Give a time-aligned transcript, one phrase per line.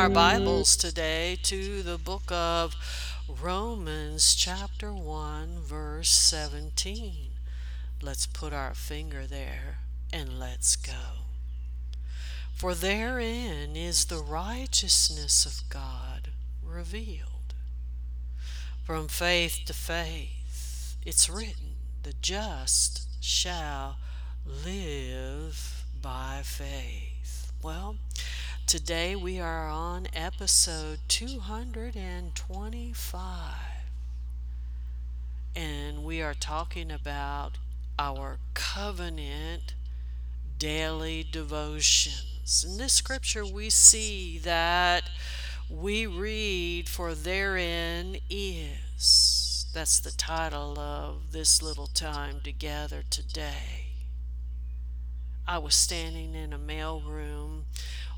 [0.00, 2.74] our Bibles today to the book of
[3.28, 7.32] Romans, chapter 1, verse 17.
[8.00, 9.80] Let's put our finger there
[10.10, 11.26] and let's go.
[12.54, 16.30] For therein is the righteousness of God
[16.64, 17.52] revealed.
[18.86, 23.98] From faith to faith, it's written, the just shall
[24.46, 27.52] live by faith.
[27.62, 27.96] Well,
[28.70, 33.34] Today we are on episode 225
[35.56, 37.58] and we are talking about
[37.98, 39.74] our covenant
[40.56, 42.64] daily devotions.
[42.64, 45.10] In this scripture, we see that
[45.68, 49.66] we read, For therein is.
[49.74, 53.86] That's the title of this little time together today.
[55.44, 57.62] I was standing in a mailroom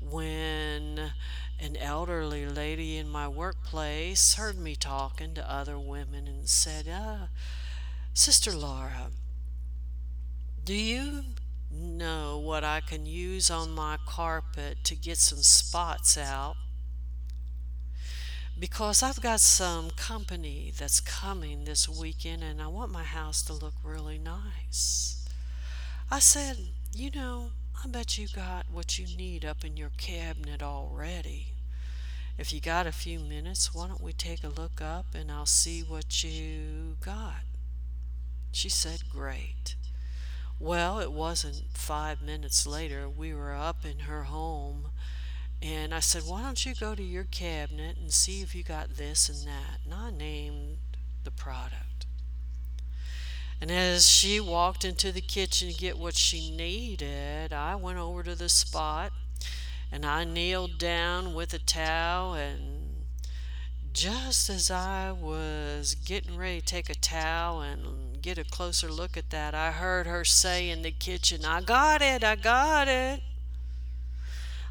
[0.00, 1.12] when
[1.60, 7.26] an elderly lady in my workplace heard me talking to other women and said, uh,
[8.14, 9.10] Sister Laura,
[10.64, 11.24] do you
[11.70, 16.56] know what I can use on my carpet to get some spots out?
[18.58, 23.52] Because I've got some company that's coming this weekend and I want my house to
[23.52, 25.24] look really nice.
[26.10, 26.58] I said,
[26.92, 27.50] You know,
[27.84, 31.52] I bet you got what you need up in your cabinet already.
[32.36, 35.46] If you got a few minutes, why don't we take a look up and I'll
[35.46, 37.42] see what you got?
[38.50, 39.76] She said, Great.
[40.58, 43.08] Well, it wasn't five minutes later.
[43.08, 44.90] We were up in her home,
[45.62, 48.96] and I said, Why don't you go to your cabinet and see if you got
[48.96, 49.78] this and that?
[49.84, 50.78] And I named
[51.22, 51.87] the product.
[53.60, 58.22] And as she walked into the kitchen to get what she needed, I went over
[58.22, 59.12] to the spot
[59.90, 62.34] and I kneeled down with a towel.
[62.34, 63.04] And
[63.92, 69.16] just as I was getting ready to take a towel and get a closer look
[69.16, 73.22] at that, I heard her say in the kitchen, I got it, I got it.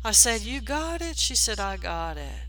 [0.06, 1.18] I said, You got it?
[1.18, 2.46] She said, I got it.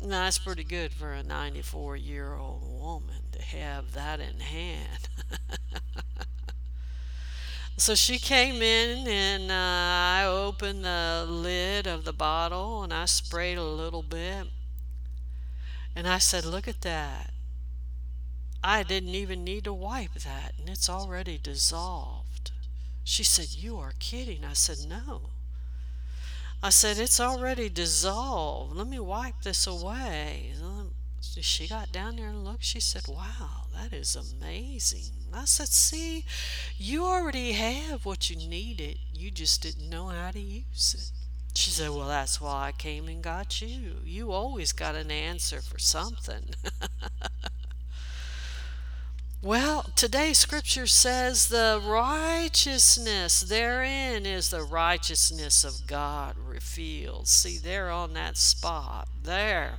[0.00, 5.08] Now, that's pretty good for a 94 year old woman have that in hand.
[7.76, 13.06] so she came in and uh, I opened the lid of the bottle and I
[13.06, 14.46] sprayed a little bit.
[15.94, 17.30] And I said, Look at that.
[18.64, 22.52] I didn't even need to wipe that, and it's already dissolved.
[23.04, 24.44] She said, You are kidding.
[24.44, 25.30] I said, No.
[26.62, 28.76] I said, It's already dissolved.
[28.76, 30.54] Let me wipe this away.
[31.22, 32.64] She got down there and looked.
[32.64, 35.12] She said, Wow, that is amazing.
[35.32, 36.24] I said, See,
[36.76, 38.98] you already have what you needed.
[39.14, 41.10] You just didn't know how to use it.
[41.56, 43.96] She said, Well, that's why I came and got you.
[44.04, 46.50] You always got an answer for something.
[49.42, 57.28] well, today's scripture says the righteousness therein is the righteousness of God revealed.
[57.28, 59.78] See, there on that spot, there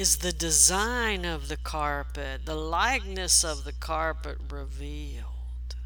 [0.00, 5.76] is the design of the carpet, the likeness of the carpet revealed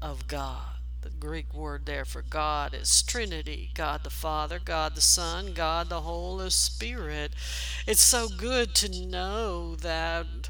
[0.00, 0.78] of God.
[1.02, 5.90] The Greek word there for God is Trinity God the Father, God the Son, God
[5.90, 7.32] the Holy Spirit.
[7.86, 10.48] It's so good to know that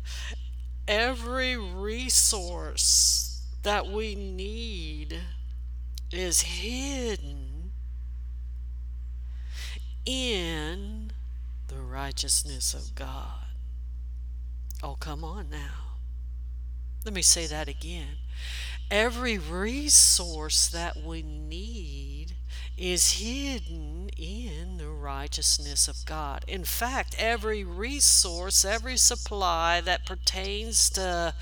[0.87, 5.19] every resource that we need
[6.12, 7.50] is hidden
[10.05, 11.12] in
[11.69, 13.47] the righteousness of God.
[14.83, 15.99] Oh, come on now.
[17.05, 18.16] Let me say that again.
[18.91, 22.33] Every resource that we need
[22.77, 26.44] is hidden in the righteousness of God.
[26.49, 31.34] In fact, every resource, every supply that pertains to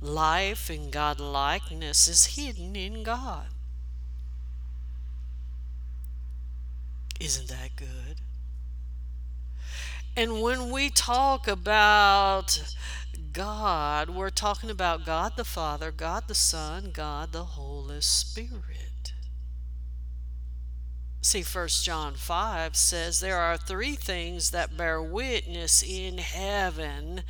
[0.00, 3.46] life and God likeness is hidden in God.
[7.20, 8.22] Isn't that good?
[10.16, 12.74] And when we talk about
[13.32, 19.12] God, we're talking about God the Father, God the Son, God the Holy Spirit.
[21.20, 27.22] See, 1 John 5 says there are three things that bear witness in heaven,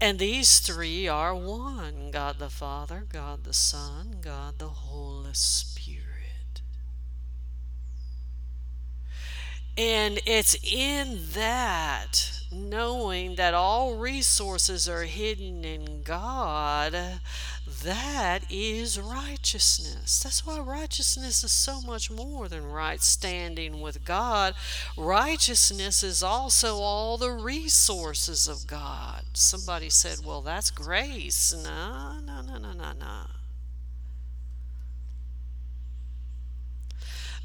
[0.00, 5.73] and these three are one God the Father, God the Son, God the Holy Spirit.
[9.76, 16.94] And it's in that knowing that all resources are hidden in God,
[17.82, 20.22] that is righteousness.
[20.22, 24.54] That's why righteousness is so much more than right standing with God.
[24.96, 29.24] Righteousness is also all the resources of God.
[29.32, 31.52] Somebody said, well, that's grace.
[31.52, 33.26] No, no, no, no, no, no.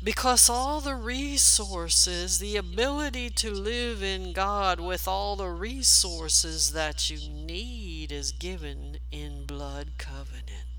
[0.01, 7.09] Because all the resources, the ability to live in God with all the resources that
[7.09, 10.69] you need is given in blood covenant.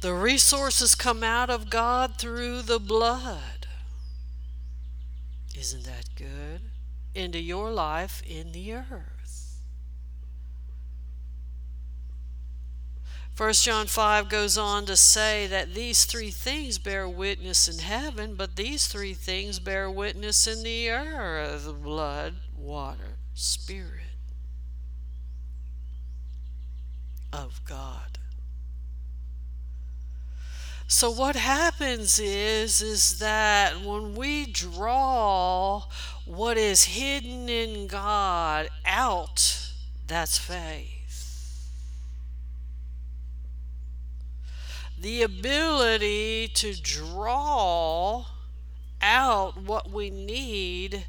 [0.00, 3.66] The resources come out of God through the blood.
[5.58, 6.60] Isn't that good?
[7.14, 9.17] Into your life in the earth.
[13.38, 18.34] 1 John 5 goes on to say that these three things bear witness in heaven,
[18.34, 24.02] but these three things bear witness in the earth blood, water, spirit
[27.32, 28.18] of God.
[30.88, 35.84] So what happens is is that when we draw
[36.26, 39.70] what is hidden in God out,
[40.08, 40.97] that's faith.
[45.00, 48.24] The ability to draw
[49.00, 51.06] out what we need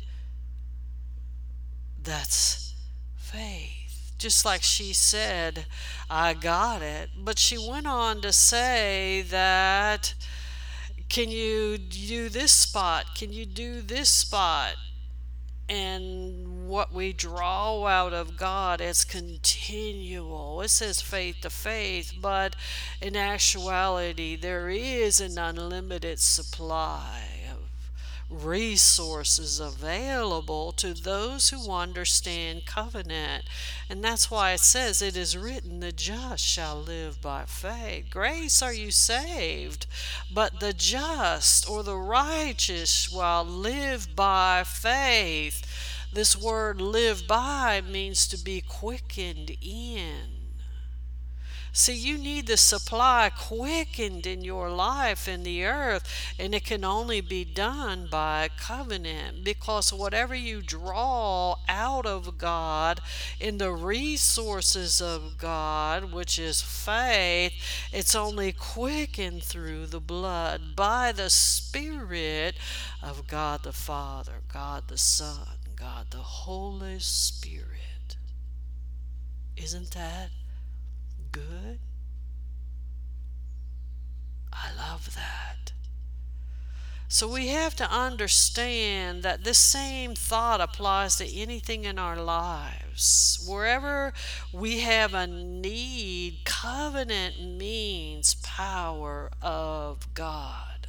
[2.03, 2.74] that's
[3.15, 4.13] faith.
[4.18, 5.65] Just like she said,
[6.09, 7.09] I got it.
[7.18, 10.13] But she went on to say that,
[11.07, 13.15] can you do this spot?
[13.15, 14.75] Can you do this spot?
[15.68, 20.62] And what we draw out of God is continual.
[20.62, 22.56] It says faith to faith, but
[23.01, 27.60] in actuality, there is an unlimited supply of
[28.30, 33.45] resources available to those who understand covenant.
[33.89, 38.06] And that's why it says, It is written, the just shall live by faith.
[38.12, 39.88] Grace are you saved,
[40.31, 45.65] but the just or the righteous shall live by faith.
[46.11, 50.39] This word live by means to be quickened in.
[51.71, 56.83] See, you need the supply quickened in your life in the earth, and it can
[56.83, 63.01] only be done by covenant because whatever you draw out of God
[63.39, 67.53] in the resources of God, which is faith,
[67.94, 72.55] it's only quickened through the blood by the Spirit
[73.03, 78.17] of God the Father, God the Son, God the Holy Spirit.
[79.55, 80.29] Isn't that?
[81.31, 81.79] good?
[84.51, 85.71] I love that.
[87.07, 93.43] So we have to understand that this same thought applies to anything in our lives.
[93.49, 94.13] Wherever
[94.53, 100.87] we have a need, covenant means power of God,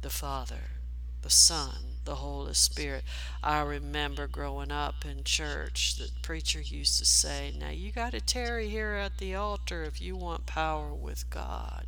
[0.00, 0.75] the Father,
[1.22, 3.04] the Son, the Holy Spirit.
[3.42, 8.20] I remember growing up in church, the preacher used to say, Now you got to
[8.20, 11.86] tarry here at the altar if you want power with God.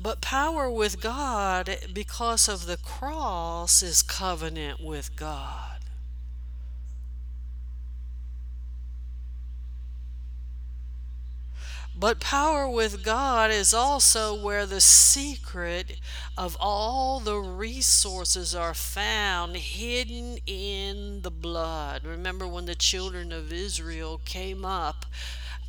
[0.00, 5.75] But power with God, because of the cross, is covenant with God.
[11.98, 15.98] But power with God is also where the secret
[16.36, 22.04] of all the resources are found hidden in the blood.
[22.04, 25.06] Remember when the children of Israel came up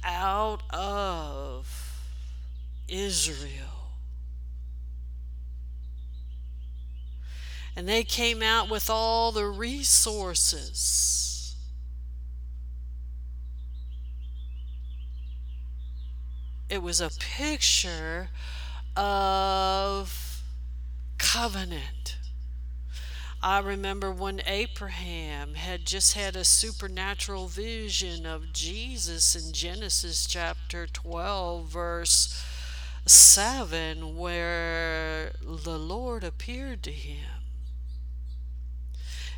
[0.04, 1.94] out of
[2.90, 3.94] Israel.
[7.74, 11.17] And they came out with all the resources
[16.70, 18.30] it was a picture
[18.96, 20.42] of
[21.18, 22.18] covenant.
[23.42, 30.88] I remember when Abraham had just had a supernatural vision of Jesus in Genesis chapter
[30.88, 32.44] 12, verse
[33.06, 37.37] 7, where the Lord appeared to him.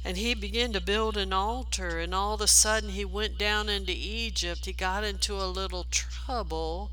[0.03, 3.70] And he began to build an altar, and all of a sudden he went down
[3.70, 4.65] into Egypt.
[4.65, 6.91] He got into a little trouble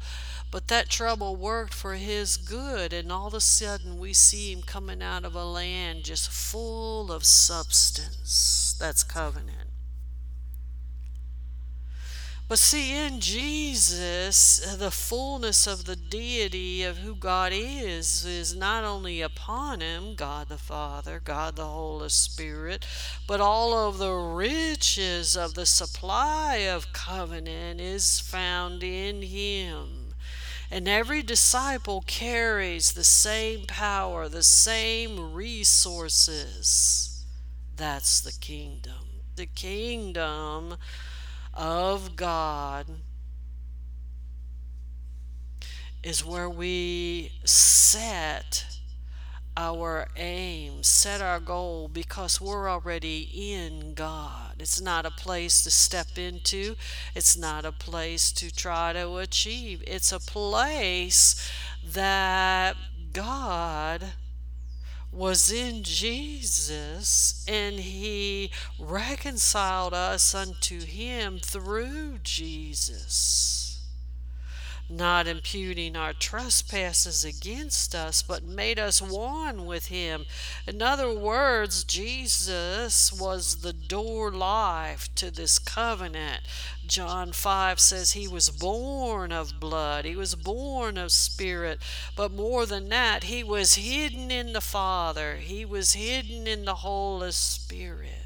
[0.51, 4.63] but that trouble worked for his good, and all of a sudden we see him
[4.63, 8.75] coming out of a land just full of substance.
[8.79, 9.56] That's covenant.
[12.49, 18.85] But see, in Jesus, the fullness of the deity of who God is is not
[18.85, 22.87] only upon him, God the Father, God the Holy Spirit,
[23.27, 30.15] but all of the riches of the supply of covenant is found in him.
[30.71, 37.25] And every disciple carries the same power, the same resources.
[37.77, 38.93] That's the kingdom.
[39.35, 40.77] The kingdom
[41.57, 42.87] of God
[46.03, 48.65] is where we set
[49.57, 54.57] our aim, set our goal because we're already in God.
[54.61, 56.77] It's not a place to step into,
[57.15, 59.83] it's not a place to try to achieve.
[59.87, 61.51] It's a place
[61.83, 62.77] that
[63.13, 64.13] God
[65.17, 73.66] was in Jesus, and He reconciled us unto Him through Jesus
[74.89, 80.27] not imputing our trespasses against us, but made us one with him.
[80.67, 86.43] In other words, Jesus was the door life to this covenant.
[86.87, 91.81] John 5 says he was born of blood, he was born of spirit,
[92.15, 96.77] but more than that, he was hidden in the Father, he was hidden in the
[96.77, 98.26] Holy Spirit.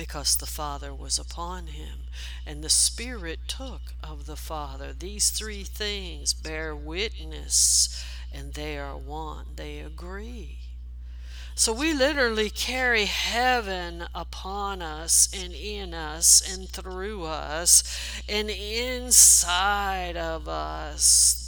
[0.00, 1.98] Because the Father was upon him,
[2.46, 4.94] and the Spirit took of the Father.
[4.94, 8.02] These three things bear witness,
[8.32, 9.48] and they are one.
[9.56, 10.60] They agree.
[11.54, 17.84] So we literally carry heaven upon us and in us and through us
[18.26, 21.39] and inside of us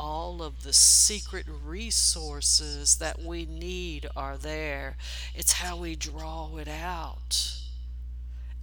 [0.00, 4.96] all of the secret resources that we need are there.
[5.34, 7.58] It's how we draw it out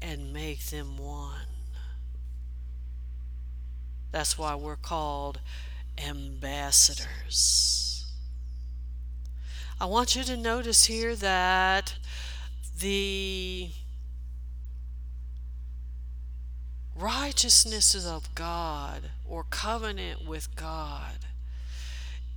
[0.01, 1.45] and make them one.
[4.11, 5.39] That's why we're called
[6.03, 7.05] ambassadors.
[9.79, 11.93] I want you to notice here that
[12.79, 13.69] the
[16.97, 21.25] righteousness of God or covenant with God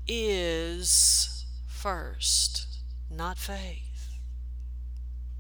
[0.07, 2.67] is first,
[3.11, 4.09] not faith.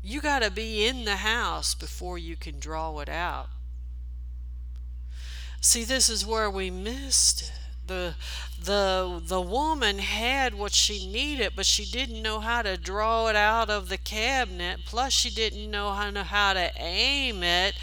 [0.02, 3.48] You got to be in the house before you can draw it out.
[5.60, 7.52] See, this is where we missed it.
[7.86, 8.14] The,
[8.62, 13.34] the, the woman had what she needed, but she didn't know how to draw it
[13.34, 14.80] out of the cabinet.
[14.86, 17.74] Plus, she didn't know how, how to aim it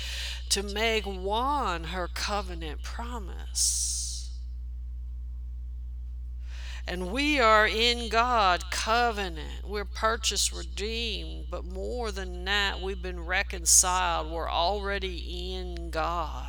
[0.49, 3.87] to make one her covenant promise.
[6.87, 9.67] And we are in God covenant.
[9.67, 14.31] We're purchased, redeemed, but more than that, we've been reconciled.
[14.31, 16.45] We're already in God.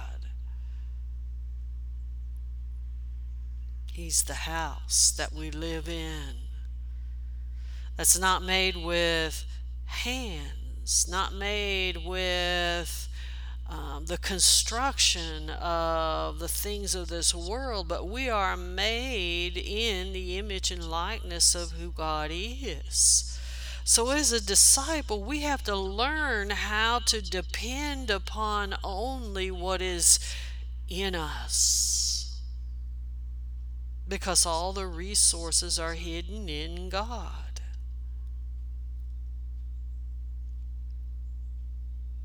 [3.93, 6.37] He's the house that we live in.
[7.97, 9.45] That's not made with
[9.87, 13.08] hands, not made with
[13.69, 20.39] um, the construction of the things of this world, but we are made in the
[20.39, 23.39] image and likeness of who God is.
[23.85, 30.19] So, as a disciple, we have to learn how to depend upon only what is
[30.89, 32.41] in us.
[34.07, 37.48] Because all the resources are hidden in God.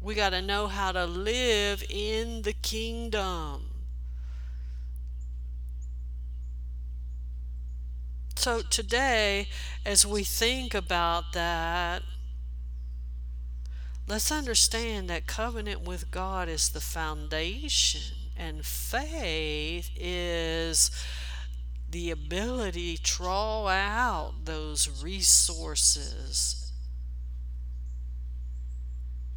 [0.03, 3.69] We got to know how to live in the kingdom.
[8.35, 9.47] So today,
[9.85, 12.03] as we think about that,
[14.05, 20.91] let's understand that covenant with God is the foundation, and faith is
[21.89, 26.62] the ability to draw out those resources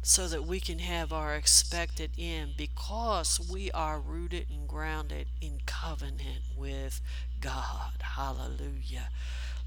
[0.07, 5.59] so that we can have our expected end because we are rooted and grounded in
[5.65, 7.01] covenant with
[7.41, 7.91] God.
[7.99, 9.09] Hallelujah.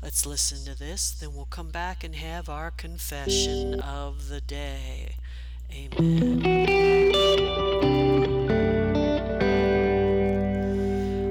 [0.02, 5.16] Let's listen to this, then we'll come back and have our confession of the day.
[5.70, 6.40] Amen.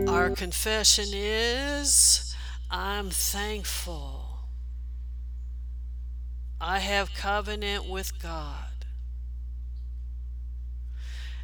[0.07, 2.35] Our confession is
[2.69, 4.27] I'm thankful.
[6.61, 8.69] I have covenant with God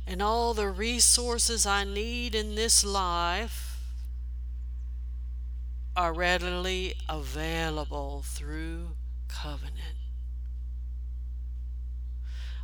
[0.08, 3.80] and all the resources I need in this life
[5.96, 8.90] are readily available through
[9.28, 9.98] covenant.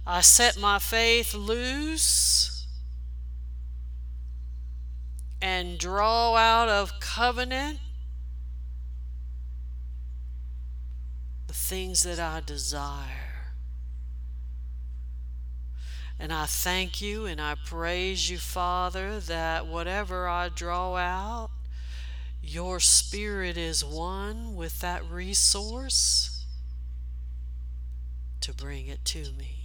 [0.05, 2.67] I set my faith loose
[5.41, 7.79] and draw out of covenant
[11.47, 13.30] the things that I desire.
[16.21, 21.49] And I thank you and I praise you, Father, that whatever I draw out,
[22.43, 26.45] your spirit is one with that resource
[28.41, 29.61] to bring it to me.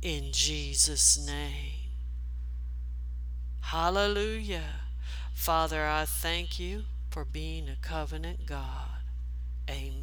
[0.00, 1.90] In Jesus' name.
[3.60, 4.80] Hallelujah.
[5.34, 9.02] Father, I thank you for being a covenant God.
[9.68, 9.97] Amen.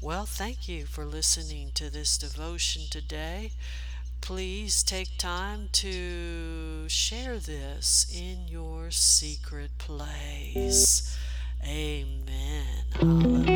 [0.00, 3.50] Well, thank you for listening to this devotion today.
[4.20, 11.18] Please take time to share this in your secret place.
[11.64, 12.84] Amen.
[12.92, 13.50] Hallelujah.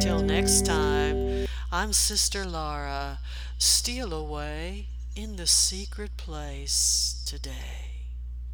[0.00, 3.18] Till next time, I'm Sister Laura.
[3.58, 4.86] Steal away
[5.16, 8.04] in the secret place today.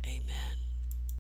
[0.07, 0.52] Amen.